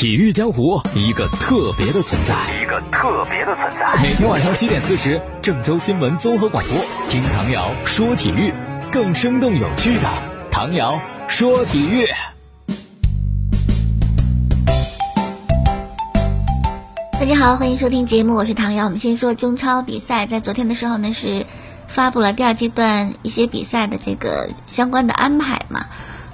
[0.00, 4.02] 体育江湖一个特别的存在，一个特别的存在。
[4.02, 6.74] 每天晚上七点四十，郑州新闻综合广播，
[7.10, 8.54] 听唐瑶说体育，
[8.90, 10.08] 更生动有趣的
[10.50, 12.06] 唐瑶说体育。
[17.20, 18.86] 大家好，欢迎收听节目，我是唐瑶。
[18.86, 21.44] 我们先说中超比赛，在昨天的时候呢，是
[21.88, 25.84] 发布了第二阶段一些比赛的这个相关的安排嘛。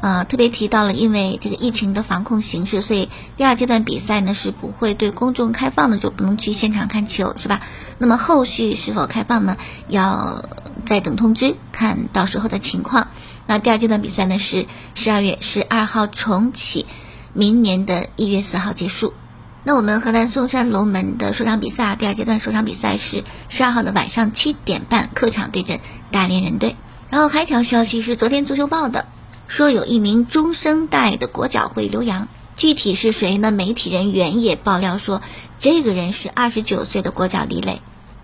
[0.03, 7.63] 呃，特别提到了，因为这个疫情的防控形势，所以第二阶段比赛呢是不会对公众开放的，就不能去现场看球，是吧？
[7.99, 9.57] 那么后续是否开放呢？
[9.89, 10.45] 要
[10.85, 13.09] 再等通知，看到时候的情况。
[13.47, 16.85] 那第二阶段比赛呢是十二月十二号重启，
[17.33, 19.15] 明年的一月四号结束。
[19.65, 25.81] 那我们河南嵩山龙门的首场比赛，第二阶段首场比赛是十二号的晚上七点半，客场对阵
[26.13, 26.77] 大连人队。
[27.09, 29.07] 然后还一条消息是昨天足球报的。
[29.49, 33.51] 说有一名中生代的国脚会留洋，具体是谁呢？
[33.51, 35.23] 媒体人员也爆料说，
[35.59, 37.81] 这个人是二十九岁的国脚李磊。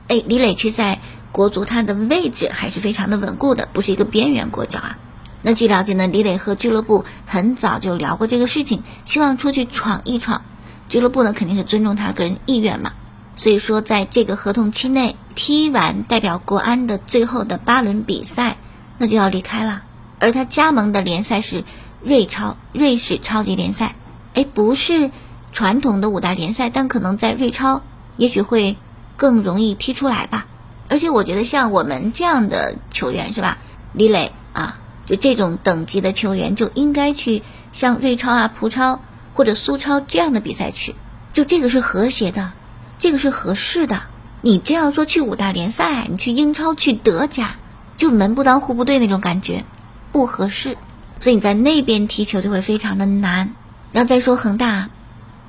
[0.08, 4.98] 哎，李磊其实在国足他的位置还是非常的稳固的，不是一个边缘国脚啊。
[5.42, 10.42] 那据了解呢，李磊和俱乐部很早就聊过这个事情，希望出去闯一闯。
[10.88, 12.92] 俱乐部呢肯定是尊重他个人意愿嘛，
[13.36, 18.58] 所以说在这个合同期内踢完代表国安的最后的八轮比赛，
[18.98, 19.82] 那就要离开了。
[20.22, 21.64] 而他加盟的联赛是
[22.00, 23.96] 瑞超，瑞士超级联赛，
[24.34, 25.10] 哎，不是
[25.50, 27.82] 传统的五大联赛，但可能在瑞超，
[28.16, 28.76] 也许会
[29.16, 30.46] 更容易踢出来吧。
[30.88, 33.58] 而且我觉得像我们这样的球员是吧，
[33.92, 39.00] 李磊啊，就这种等级的球员就应该去像瑞超啊、葡超
[39.34, 40.94] 或者苏超这样的比赛去，
[41.32, 42.52] 就这个是和谐的，
[42.96, 44.02] 这个是合适的。
[44.40, 47.56] 你这样说去五大联赛，你去英超、去德甲，
[47.96, 49.64] 就门不当户不对那种感觉。
[50.12, 50.76] 不合适，
[51.18, 53.54] 所以你在那边踢球就会非常的难。
[53.90, 54.90] 然后再说恒大，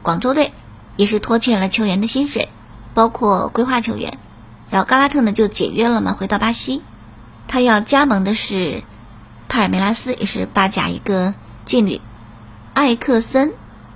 [0.01, 0.53] 广州队
[0.95, 2.49] 也是拖欠了球员的薪水，
[2.93, 4.17] 包括规划球员。
[4.69, 6.81] 然后高拉特呢就解约了嘛，回到巴西，
[7.47, 8.83] 他要加盟的是
[9.49, 11.33] 帕尔梅拉斯，也是巴甲一个
[11.65, 12.01] 劲旅。
[12.73, 13.51] 艾克森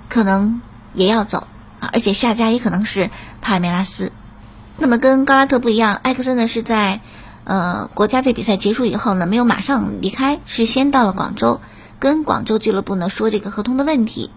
[0.10, 0.62] 可能
[0.94, 1.48] 也要走
[1.80, 3.10] 啊，而且下家也可能是
[3.42, 4.12] 帕尔梅拉斯。
[4.78, 7.00] 那么跟高拉特不一样，艾克森呢是在。
[7.48, 11.62] 呃，国家队比赛结束以后呢，没有马上离开，是先到了广州，
[11.98, 14.32] 跟广州俱乐部呢说这个合同的问题。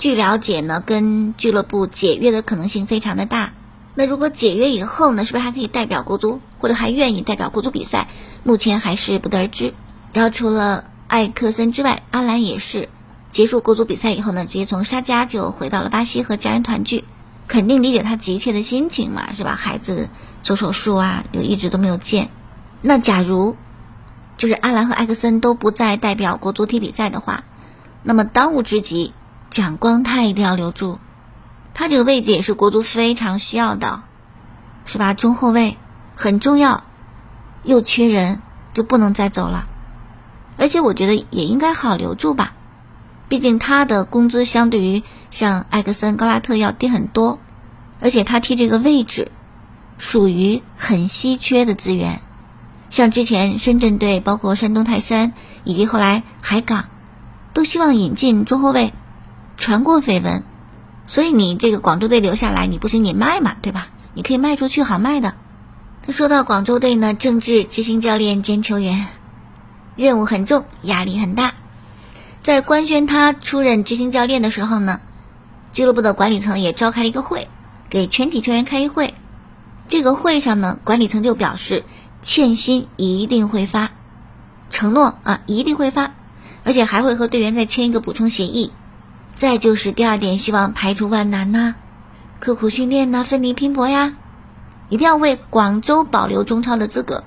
[0.00, 3.52] 据了解呢，跟俱乐部解约的可能性非常的大。
[3.94, 8.08] 那如果解约以后呢，是不是还可以代表国足，或者还愿意代表国足比赛？
[8.42, 9.72] 目前还是不得而知。
[10.12, 12.88] 然后除了艾克森之外，阿兰也是
[13.30, 17.04] 结束国足比赛以后呢，直接从沙加就回到了巴西和家人团聚。
[17.46, 19.54] 肯定理解他急切的心情嘛，是吧？
[19.54, 20.08] 孩子
[20.42, 22.28] 做手术啊，就一直都没有见。
[22.82, 23.56] 那假如，
[24.36, 27.44] 就是阿兰和艾克森都不再代表国足踢比赛的话，
[28.02, 29.12] 那么当务之急，
[29.50, 30.98] 蒋光太一定要留住，
[31.74, 34.02] 他这个位置也是国足非常需要的，
[34.84, 35.14] 是吧？
[35.14, 35.78] 中后卫
[36.14, 36.84] 很重要，
[37.64, 38.40] 又缺人，
[38.74, 39.66] 就不能再走了。
[40.58, 42.54] 而且我觉得也应该好留住吧，
[43.28, 47.38] 毕竟他的工资相对于像艾克森、高拉特要低很多，
[48.00, 49.32] 而且他踢这个位置，
[49.98, 52.20] 属于很稀缺的资源。
[52.96, 55.34] 像之前深圳队，包括山东泰山，
[55.64, 56.86] 以及后来海港，
[57.52, 58.94] 都希望引进中后卫，
[59.58, 60.42] 传过绯闻，
[61.04, 63.88] 所以你这个广州队留下来，你不行你卖嘛，对吧？
[64.14, 65.34] 你可以卖出去好卖的。
[66.06, 69.08] 他说到广州队呢，政治执行教练兼球员，
[69.94, 71.52] 任务很重，压力很大。
[72.42, 75.02] 在官宣他出任执行教练的时候呢，
[75.70, 77.46] 俱乐部的管理层也召开了一个会，
[77.90, 79.12] 给全体球员开一会。
[79.86, 81.84] 这个会上呢，管理层就表示。
[82.26, 83.92] 欠薪一定会发，
[84.68, 86.10] 承诺啊一定会发，
[86.64, 88.72] 而且还会和队员再签一个补充协议。
[89.36, 91.76] 再就是第二点，希望排除万难呐，
[92.40, 94.14] 刻苦训练呐，奋力拼搏呀，
[94.88, 97.22] 一定要为广州保留中超的资格。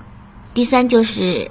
[0.52, 1.50] 第三就是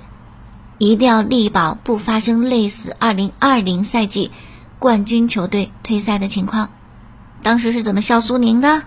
[0.78, 4.30] 一定要力保不发生类似二零二零赛季
[4.78, 6.70] 冠军球队退赛的情况。
[7.42, 8.84] 当时是怎么笑苏宁的，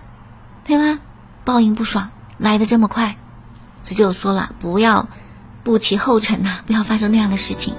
[0.63, 1.01] 对吧？
[1.43, 3.17] 报应不爽，来的这么快。
[3.83, 5.07] 所以就说了，不要
[5.63, 7.75] 步其后尘呐，不要发生那样的事情。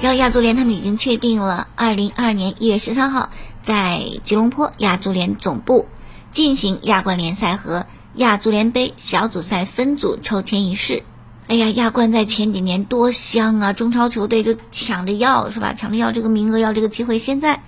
[0.00, 5.86] 然后亚足联他们已经确定了，二零二二年一月十三号在吉隆坡亚足联总部
[6.32, 11.04] 进行亚冠联赛和亚足联杯小组赛分组抽签仪式。
[11.52, 13.72] 哎呀，亚冠在前几年多香啊！
[13.74, 15.74] 中超球队就抢着要，是吧？
[15.74, 17.18] 抢着要这个名额，要这个机会。
[17.18, 17.62] 现在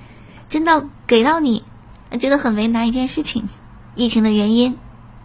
[0.49, 1.65] 真到给到你，
[2.19, 3.47] 觉得很为难一件事情。
[3.95, 4.79] 疫情的原因，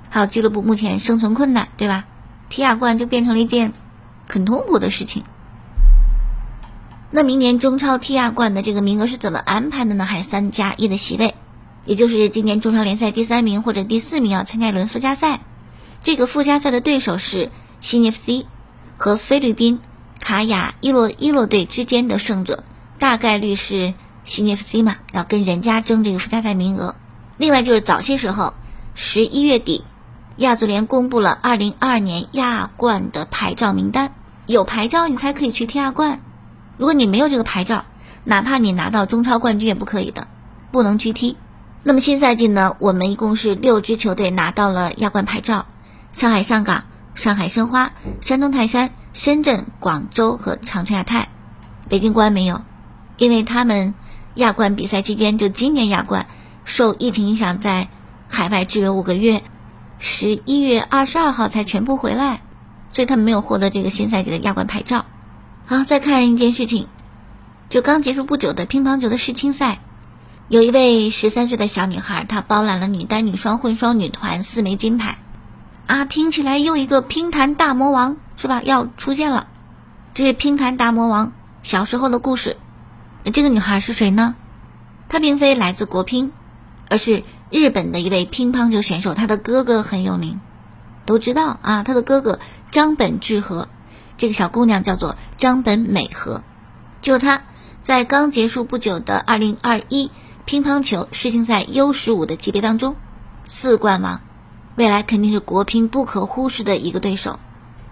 [0.10, 2.04] 还有俱乐部目前生存困难，对吧？
[2.50, 3.72] 踢亚冠就变成了一件
[4.28, 5.24] 很痛苦的事情。
[7.12, 10.04] 那明年中超踢亚冠的这个名额是怎么安排的呢？
[10.04, 11.34] 还是三加一的席位？
[11.86, 15.40] 也就是今年中超联赛第三名或者第四名要参加一轮附加赛，
[16.04, 18.46] 这个附加赛的对手是悉尼 FC
[18.98, 19.80] 和菲律宾
[20.20, 22.64] 卡亚伊洛伊洛队之间的胜者，
[23.00, 23.94] 大概率是
[24.26, 26.96] 悉尼 FC 嘛，要跟人家争这个附加赛名额。
[27.38, 28.54] 另外就是早些时候，
[28.96, 29.86] 十一月底，
[30.36, 34.14] 亚足联公布了二零二二年亚冠的牌照名单，
[34.46, 36.22] 有牌照你才可以去踢亚冠。
[36.78, 37.86] 如果你没有这个牌照，
[38.26, 40.28] 哪怕你拿到中超冠军也不可以的，
[40.72, 41.38] 不能去踢。
[41.84, 45.66] 那么新赛季呢，我们一共是六支球队拿到了亚冠牌照：
[46.12, 46.84] 上海上港、
[47.20, 51.28] 上海申花、山东泰山、深圳、广州和长春亚泰。
[51.90, 52.62] 北京国安没有，
[53.18, 53.94] 因为他们
[54.36, 56.28] 亚冠比赛期间就今年亚冠
[56.64, 57.90] 受疫情影响，在
[58.30, 59.44] 海外滞留五个月，
[59.98, 62.40] 十一月二十二号才全部回来，
[62.90, 65.06] 所以他们没有获得这个新赛季的亚冠牌照。
[65.66, 66.88] 好，再看一件事情，
[67.68, 69.80] 就刚结束不久的乒乓球的世青赛，
[70.48, 75.18] 有一位十三岁的小女孩，她包揽了女单、女双、混双、女团四枚金牌，
[75.90, 78.62] 啊，听起来又一个乒坛大魔王是吧？
[78.62, 79.48] 要出现了，
[80.14, 81.32] 这是乒坛大魔王
[81.64, 82.58] 小时候的故事。
[83.34, 84.36] 这个女孩是谁呢？
[85.08, 86.32] 她并非来自国乒，
[86.92, 90.40] 而是日本的一位乒乓球选手，她的哥哥很有名，
[91.08, 92.40] 都知道啊，她的哥哥
[92.70, 93.68] 张本智和。
[94.16, 96.44] 这个小姑娘叫做张本美和，
[97.02, 97.42] 就她
[97.82, 100.12] 在刚结束不久的二零二一
[100.46, 102.96] 乒乓球世青赛 U 十五的级别当中，
[103.48, 104.22] 四冠王，
[104.80, 107.38] 未来肯定是国乒不可忽视的一个对手。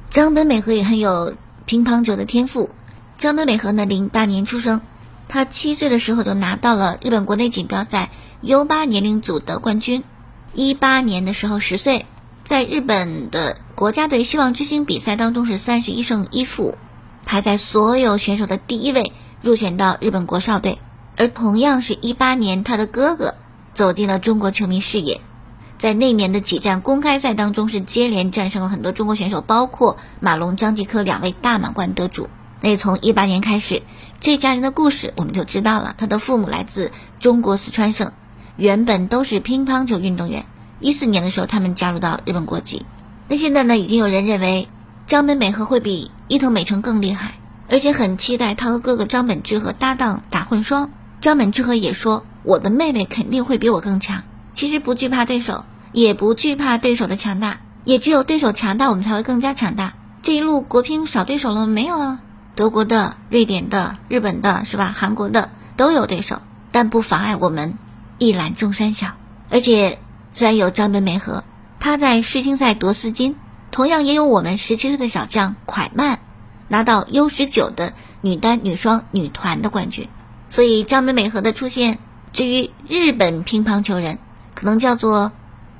[0.10, 1.36] 张本美和也很有
[1.66, 2.70] 乒乓球的天赋。
[3.18, 4.80] 张本美和呢，零八年出生，
[5.28, 10.06] 她七岁的时候就拿到了日本国内锦标赛 U 八年龄组的冠军，
[10.54, 12.06] 一八年的时候十岁。
[12.46, 16.78] 在日本的国家队希望之星比赛当中是三十一胜一负，
[17.26, 19.12] 排在所有选手的第一位，
[19.42, 20.80] 入选到日本国少队。
[21.18, 23.36] 而同样是一八年，他的哥哥
[23.74, 25.20] 走进了中国球迷视野，
[25.78, 32.30] 在那年的几站公开赛当中是接连战胜了很多中国选手，包括马龙、张继科两位大满贯得主。
[32.62, 33.84] 那从一八年开始，
[34.20, 35.94] 这家人的故事我们就知道了。
[35.96, 38.12] 他的父母来自中国四川省，
[38.56, 40.46] 原本都是乒乓球运动员。
[40.80, 42.86] 一四年的时候，他们加入到日本国籍。
[43.28, 44.68] 那现在呢，已经有人认为
[45.06, 47.36] 张本美和会比伊藤美诚更厉害，
[47.70, 50.90] 而且很期待他和哥哥张本智和搭档打混双。
[51.22, 54.24] 张本智和也说：“我的妹妹肯定会比我更强。”
[54.58, 59.94] 其实不惧怕对手，也不惧怕对手的强大，也只有对手强大，我们才会更加强大。
[60.24, 62.20] 这一路国乒少对手了没有啊？
[62.56, 64.92] 德国的、瑞典的、日本的，是吧？
[64.98, 67.76] 韩国的都有对手，但不妨碍我们
[68.18, 69.10] 一览众山小，
[69.52, 70.00] 而且。
[70.34, 71.44] 虽然有张本美和，
[71.80, 73.36] 她在世青赛夺四金，
[73.72, 76.20] 同样也有我们十七岁的小将蒯曼
[76.68, 80.10] 拿到 U 十九的女单、女双、女团的冠军。
[80.50, 81.98] 所以张本美和的出现，
[82.34, 84.20] 至于日本乒乓球人，
[84.58, 85.32] 可能叫做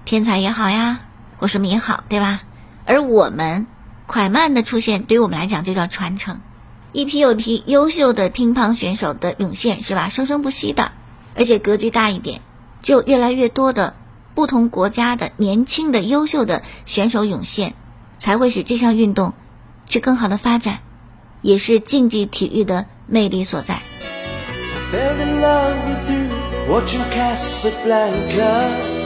[0.06, 1.00] 天才也好呀，
[1.40, 2.42] 或什么也好，对吧？
[2.86, 3.66] 而我们
[4.08, 6.42] 蒯曼的出现，对于我们来讲就叫传承，
[6.92, 10.10] 一批又一批优秀的乒乓选手的涌现，是吧？
[10.10, 10.92] 生生不息的，
[11.36, 12.42] 而且格局大一点，
[12.84, 13.96] 就越来越多的。
[14.36, 17.74] 不同国家的年轻的优秀的选手涌现，
[18.20, 19.34] 才会使这项运动
[19.88, 20.82] 去更好的发展，
[21.42, 23.82] 也是竞技体育的魅力所在。
[26.68, 28.98] What you cast a blanker？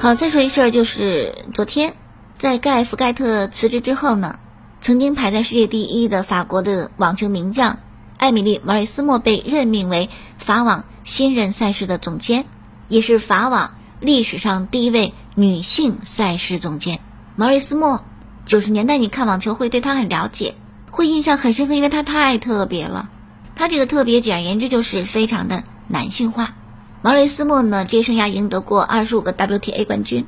[0.00, 1.94] 好，再说一事儿，就是昨天
[2.36, 4.38] 在盖弗盖特辞职之后呢。
[4.80, 7.78] 曾经排在世界第一的法国的网球名将
[8.16, 12.46] 艾米丽·马瑞斯莫被任命为法网新任赛事的总监，
[12.88, 16.98] 也是法网历史上第一位女性赛事总监。
[17.36, 18.04] 马瑞斯莫
[18.44, 20.54] 九十年代你看网球会对他很了解，
[20.90, 23.08] 会印象很深刻，因为他太特别了。
[23.54, 26.54] 他这个特别，简而言之就是非常的男性化。
[27.02, 30.26] 毛瑞斯莫呢，职业生涯赢得过二十五个 WTA 冠军，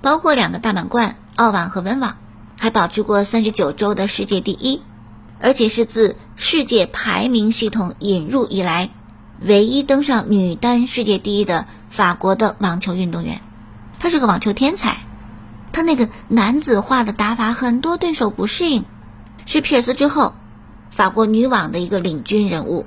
[0.00, 2.16] 包括两个大满贯，澳网和温网。
[2.60, 4.82] 还保持过三十九周的世界第一，
[5.40, 8.90] 而且是自世界排名系统引入以来，
[9.40, 13.40] 唯一登上女单世界第一的法国的网球运动员。
[14.00, 14.96] 他是个网球天才，
[15.78, 18.84] 他那个男子化的打法很多对手不适应，
[19.46, 20.34] 是皮尔斯之后
[20.90, 22.84] 法国女网的一个领军人物。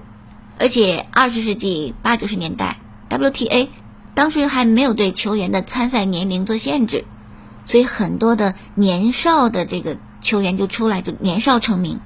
[0.60, 3.70] 而且二十世纪八九十年代 WTA
[4.14, 7.06] 当时还没有对球员的参赛年龄做限制。
[7.66, 12.02] 所以很多的年少的这个球员就出来，就年少成名，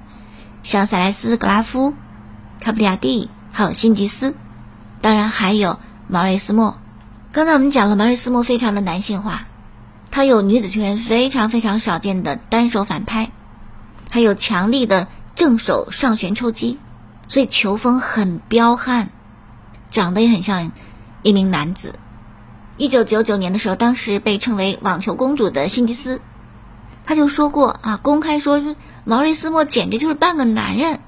[0.62, 1.94] 像塞莱斯、格拉夫，
[2.60, 4.36] 卡布里亚蒂，还有辛吉斯，
[5.00, 6.78] 当然还有毛瑞斯莫。
[7.32, 9.48] 刚才我们讲了，毛瑞斯莫非常的男性化，
[10.16, 13.30] 他有女子球员非常非常少见的单手反拍，
[14.10, 16.78] 还有强力的正手上旋抽击，
[17.28, 19.10] 所以球风很彪悍，
[19.90, 20.72] 长得也很像
[21.20, 21.96] 一名男子。
[22.78, 26.22] 一九九九年的时候，当时被称为“网球公主”的辛吉斯，
[27.04, 31.00] 他就说过啊，公开说毛瑞斯莫简直就是半个男人，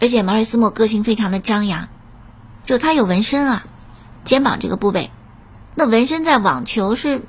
[0.00, 1.86] 而且毛瑞斯莫个性非常的张扬，
[2.64, 3.62] 就他有纹身啊，
[4.24, 5.12] 肩膀这个部位，
[5.76, 7.22] 那纹身在网球是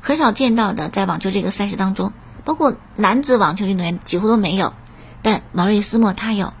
[0.00, 2.12] 很少见到的，在网球这个赛事当中，
[2.44, 4.74] 包括男子网球运动员几乎都没有，
[5.22, 6.52] 但毛瑞斯莫他有。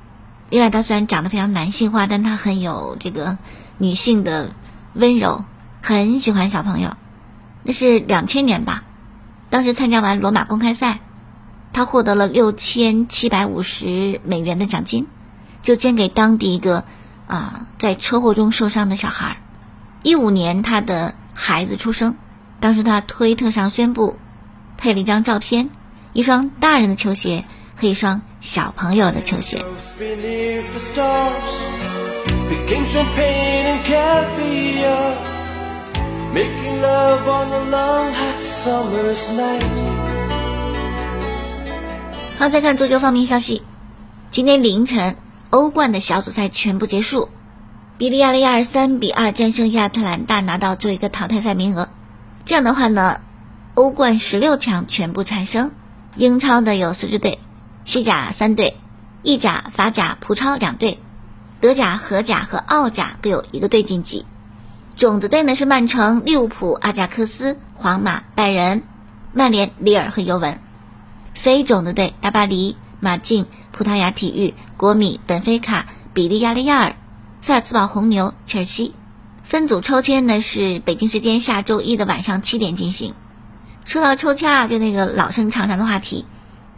[0.50, 3.38] 另外，他虽然长得非常男性化，但他很有这个
[3.78, 4.52] 女性的
[4.94, 5.44] 温柔。
[5.82, 6.98] 很喜欢小朋友，
[7.62, 8.84] 那是两千年吧。
[9.48, 11.00] 当时参加完罗马公开赛，
[11.72, 15.06] 他获得了六千七百五十美元的奖金，
[15.62, 16.84] 就捐给当地一个
[17.26, 19.38] 啊在车祸中受伤的小孩。
[20.02, 22.16] 一五年他的孩子出生，
[22.60, 24.16] 当时他推特上宣布，
[24.76, 25.70] 配了一张照片，
[26.12, 29.64] 一双大人的球鞋和一双小朋友的球鞋。
[42.38, 43.62] 好，再看足球方面消息。
[44.30, 45.16] 今天凌晨，
[45.48, 47.30] 欧冠的小组赛全部结束，
[47.96, 51.88] 比利亚雷亚尔三比二战胜亚特兰大，拿到最后一个淘汰赛名额。
[52.50, 53.20] 这样的话呢，
[53.74, 55.70] 欧冠十六强全部产生。
[56.16, 57.38] 英超的有四支队，
[57.84, 58.76] 西甲三队，
[59.22, 60.98] 意甲、法甲、葡超两队，
[61.60, 64.26] 德甲、荷甲和奥甲各有一个队晋级。
[64.96, 68.82] 种子队呢是曼城、利物浦、阿贾克斯、皇马、拜仁、
[69.32, 70.54] 曼联、里尔和尤文；
[71.34, 76.96] 非种子队大巴黎、马竞、葡萄牙体育、国米、本菲卡、比利亚雷亚尔、
[77.40, 78.96] 萨尔茨堡红牛、切尔西。
[79.50, 83.16] 分组抽签呢是北京时间下周一的晚上七点进行。
[83.84, 86.24] 说到抽签啊，就那个老生常谈的话题，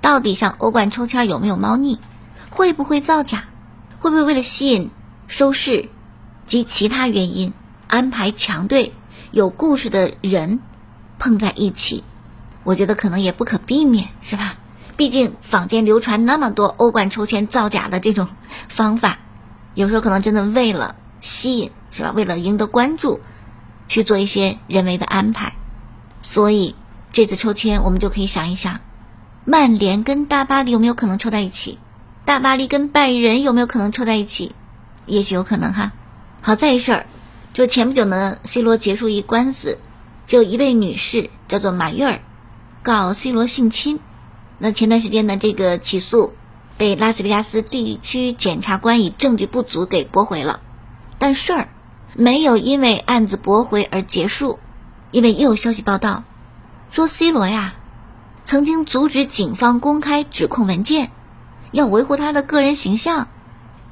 [0.00, 1.98] 到底像欧冠抽签有没有猫腻？
[2.48, 3.44] 会不会造假？
[3.98, 4.90] 会不会为了吸引
[5.26, 5.90] 收视
[6.46, 7.52] 及其他原因？
[7.88, 8.94] 安排强队
[9.32, 10.58] 有故事的人
[11.18, 12.02] 碰在一起，
[12.64, 14.54] 我觉得可能也不可避免，是吧？
[14.96, 18.28] 毕竟坊间流传那么多欧冠抽签造假的这种
[18.70, 19.18] 方法，
[19.74, 22.10] 有时候可能真的为了吸引，是吧？
[22.10, 23.20] 为了赢得关注，
[23.86, 25.52] 去做一些人为的安排。
[26.22, 26.74] 所以
[27.10, 28.80] 这次抽签，我们就可以想一想：
[29.44, 31.78] 曼联跟大巴黎有没有可能抽在一起？
[32.24, 34.54] 大巴黎跟拜仁有没有可能抽在一起？
[35.06, 35.92] 也许有可能哈。
[36.40, 37.06] 好，再一事儿。
[37.52, 39.78] 就前不久呢，C 罗结束一官司，
[40.24, 42.20] 就一位女士叫做马约尔，
[42.82, 44.00] 告 C 罗性侵。
[44.58, 46.32] 那前段时间呢，这个起诉
[46.78, 50.60] 被拉斯维加斯地区检察官以证据不足给驳回了。
[51.18, 51.68] 但事儿
[52.14, 54.58] 没有因为案子驳回而结束，
[55.10, 56.24] 因为又有消息报道
[56.88, 57.74] 说 C 罗呀
[58.44, 61.10] 曾经阻止警方公开指控文件，
[61.70, 63.28] 要维护他的个人形象。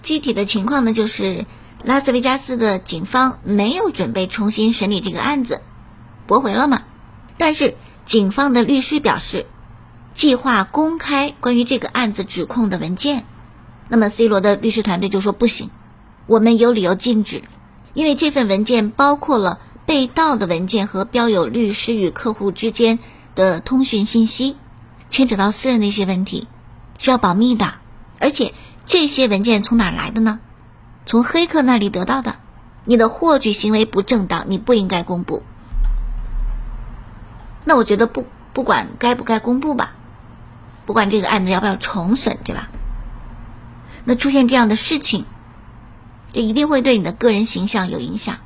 [0.02, 1.46] 具体的情况呢，就是。
[1.82, 5.62] 拉斯维加斯的警方没有准备重新审理这个案子，
[6.26, 6.82] 驳回了嘛？
[7.38, 7.74] 但是
[8.04, 9.46] 警方的律师表示，
[10.12, 13.24] 计划公开关于这个案子指控的文件。
[13.88, 15.70] 那么 C 罗的律师团队就说不行，
[16.26, 17.44] 我们有理由禁止，
[17.94, 22.98] 因为这份文件包括了被盗的文件和标有律师与客户之间
[23.34, 24.56] 的通讯信息，
[25.08, 26.46] 牵扯到私人的一些问题，
[26.98, 27.74] 需要保密的。
[28.18, 28.54] 而且
[28.86, 30.40] 这些文件从哪来的呢？
[31.06, 32.36] 从黑客那里得到的，
[32.84, 35.42] 你的获取行为不正当，你不应该公布。
[37.64, 39.94] 那我觉得不不管该不该公布吧，
[40.86, 42.68] 不管这个案子要不要重审，对吧？
[44.04, 45.26] 那出现这样的事情，
[46.32, 48.36] 就一定会对你的个人形象有影响。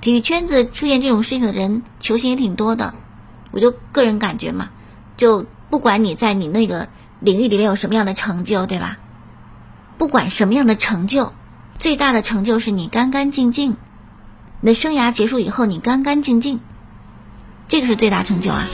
[0.00, 2.94] 体育圈子出现这种事情的人，球星也挺多的。
[3.50, 4.70] 我就个人感觉嘛，
[5.16, 6.88] 就不管你在你那个
[7.20, 8.98] 领域里面有什么样的成就，对吧？
[9.96, 11.32] 不管什么样的成就。
[11.78, 13.76] 最大的成就是你干干净净，
[14.60, 16.60] 你的生涯结束以后你干干净净，
[17.68, 18.66] 这个是最大成就啊。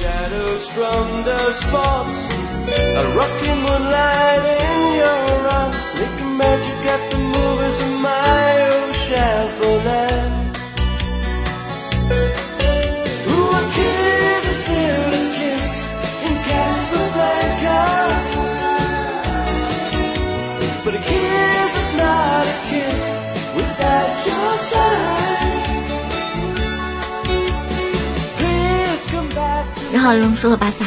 [29.93, 30.85] 然后说说巴萨，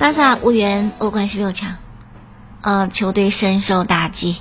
[0.00, 1.76] 巴萨无缘欧冠十六强，
[2.62, 4.38] 呃，球队深受打击，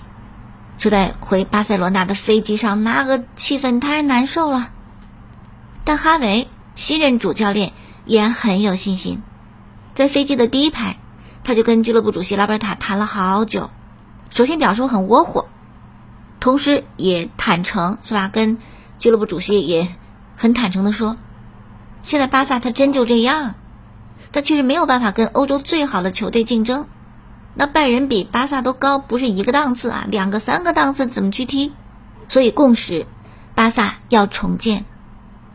[0.83, 4.69] 说在回巴塞罗那的飞机上，那个气氛太难受了。
[5.85, 7.71] 但哈维新任主教练
[8.05, 9.21] 依然很有信心，
[9.95, 10.97] 在飞机的第一排，
[11.45, 13.69] 他就跟俱乐部主席拉贝塔谈了好久。
[14.29, 15.47] 首先表示我很窝火，
[16.41, 18.27] 同时也坦诚，是吧？
[18.27, 18.57] 跟
[18.99, 19.87] 俱乐部主席也
[20.35, 21.15] 很坦诚的说，
[22.01, 23.55] 现在巴萨他真就这样，
[24.33, 26.87] 他确实没有办法跟欧洲最好的球队竞争。
[27.55, 31.71] 那拜仁比巴萨都高，不是一个档次啊，两个三个档次怎么去踢？
[32.27, 33.05] 所以共识，
[33.53, 34.85] 巴萨要重建，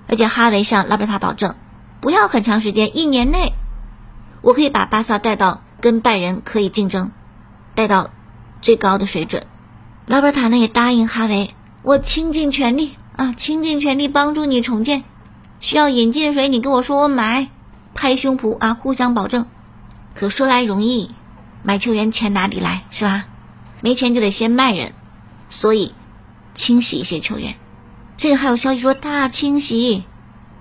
[0.06, 1.54] 而且哈维向拉贝塔保证，
[2.00, 3.52] 不要很长时间，一年内，
[4.42, 7.10] 我可以把巴萨带到跟拜仁可以竞争，
[7.74, 8.10] 带到
[8.60, 9.44] 最高的水准。
[10.06, 15.02] 拉贝塔呢也答应哈维，我倾尽全力啊，倾尽全力帮助你重建，
[15.58, 17.48] 需要引进谁，你跟我说我买，
[17.94, 19.46] 拍胸脯啊，互相保证。
[20.14, 21.10] 可说来容易。
[21.62, 23.24] 买球员钱哪里来是吧？
[23.80, 24.92] 没钱就得先卖人，
[25.48, 25.94] 所以
[26.54, 27.54] 清洗一些球员，
[28.16, 30.04] 甚至还有消息说大清洗，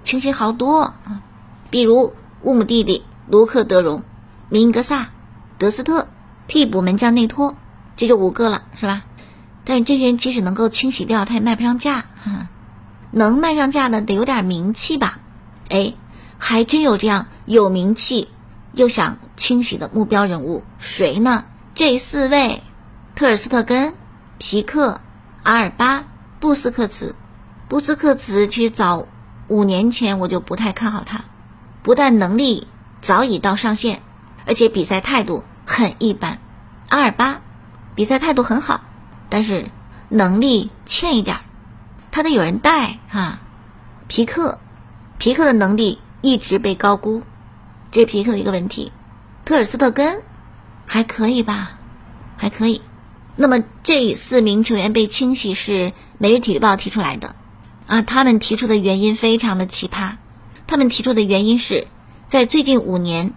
[0.04, 1.22] 清洗好多啊，
[1.70, 2.14] 比如
[2.44, 4.04] 乌姆弟弟卢克德容、
[4.50, 5.10] 明格萨、
[5.58, 6.08] 德斯特、
[6.48, 7.56] 替补门将内托，
[7.96, 9.04] 这就五个了是吧？
[9.66, 12.06] 但是这些人即使能够清洗掉，他也卖不上价，
[13.12, 15.20] 能卖上价的得有点名气吧？
[15.70, 15.94] 哎，
[16.38, 18.28] 还真有这样有名气。
[18.78, 21.46] 又想清洗的目标人物谁呢？
[21.74, 22.62] 这四位：
[23.16, 23.96] 特尔斯特根、
[24.38, 25.02] 皮克、
[25.42, 26.06] 阿尔巴、
[26.40, 27.16] 布斯克茨。
[27.68, 29.08] 布斯克茨其实早
[29.48, 31.26] 五年前我就不太看好他，
[31.82, 32.68] 不但能力
[33.02, 34.04] 早已到上限，
[34.46, 36.40] 而且比赛态度很一般。
[36.90, 37.42] 阿尔巴
[37.96, 38.82] 比赛态度很好，
[39.28, 39.72] 但是
[40.08, 41.42] 能力欠一点儿，
[42.12, 43.40] 他得有人带哈。
[44.08, 44.60] 皮克，
[45.18, 47.24] 皮克的能力一直被高估。
[47.92, 48.92] 这是皮克的一个问题，
[49.46, 50.22] 特尔斯特根
[50.86, 51.80] 还可以吧，
[52.36, 52.82] 还可以。
[53.36, 55.72] 那么这四名球员被清洗是
[56.18, 57.36] 《每日体育报》提出来的，
[57.86, 60.14] 啊，他们提出的原因非常的奇葩。
[60.66, 61.88] 他们提出的原因是
[62.28, 63.34] 在最近五年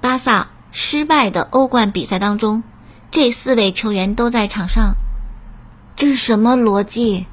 [0.00, 2.62] 巴萨失败的欧冠比赛当中，
[3.10, 4.94] 这四位球员都在场上，
[5.94, 7.26] 这是什么逻辑？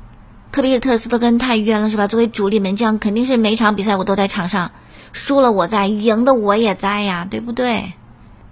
[0.51, 2.07] 特别是特尔斯特根太冤了，是吧？
[2.07, 4.71] 作为主力门将，肯定是每场比赛我都在场上。
[5.17, 7.93] 输了我在，赢的我也在呀，对不对？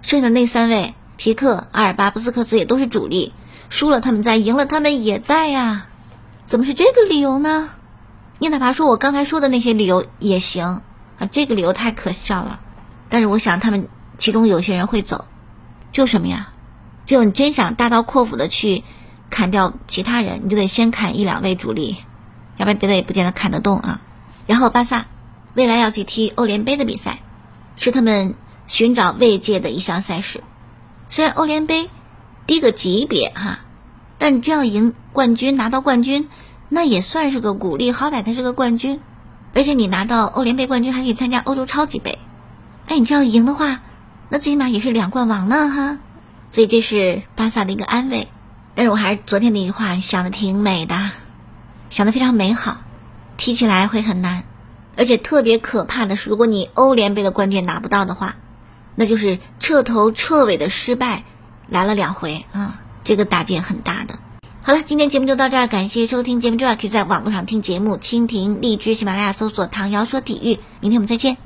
[0.02, 3.32] 剩下的那三位皮克、阿尔巴、布斯克茨也都是主力，
[3.68, 5.86] 输了他们在，赢了他们也在呀，
[6.44, 7.70] 怎么是这个理由呢？
[8.40, 10.82] 你哪怕说我刚才说的那些理由也行
[11.20, 12.58] 啊，这个理由太可笑了。
[13.08, 15.24] 但是我想他们其中有些人会走，
[15.92, 16.48] 就什么呀？
[17.06, 18.82] 就你真想大刀阔斧的去
[19.30, 21.96] 砍掉其他人，你就得先砍一两位主力，
[22.56, 24.00] 要不然别的也不见得砍得动啊。
[24.48, 25.06] 然后巴萨。
[25.56, 27.20] 未来要去踢欧联杯的比赛，
[27.76, 28.34] 是他们
[28.66, 30.44] 寻找慰藉的一项赛事。
[31.08, 31.88] 虽然欧联杯
[32.46, 33.60] 低个级别哈，
[34.18, 36.28] 但只要赢冠军拿到冠军，
[36.68, 37.90] 那也算是个鼓励。
[37.90, 39.00] 好歹他是个冠军，
[39.54, 42.18] 而且你拿到欧联杯冠军还可以参加欧洲超级杯。
[42.88, 43.80] 哎，你这样赢的话，
[44.28, 45.98] 那最起码也是两冠王呢哈。
[46.50, 48.28] 所以这是巴萨的一个安慰。
[48.74, 51.10] 但是我还是昨天那句话想的挺美的，
[51.88, 52.76] 想的非常美好，
[53.38, 54.44] 踢起来会很难。
[54.96, 58.36] 而且特别可怕的是，如果你欧联杯的冠军拿不到的话，
[58.94, 61.24] 那就是彻头彻尾的失败，
[61.68, 64.18] 来了两回啊，这个打击很大的。
[64.62, 70.58] 好了，今天节目就到这儿，感谢收听节目之外，可以在网络上听节目，蜻蜓、荔枝、喜马拉雅搜索“唐瑶说体育”。
[70.80, 71.36] 明天我们再见。